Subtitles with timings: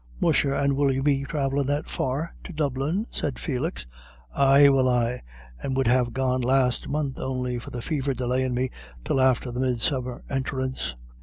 [0.19, 3.85] "Musha, and will you be thravellin' that far to Dublin?" said Felix.
[4.33, 5.21] "Ay will I,
[5.61, 8.71] and would have gone last month on'y for the fever delayin' me
[9.05, 10.95] till after the midsummer entrance.